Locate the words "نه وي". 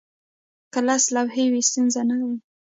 2.09-2.37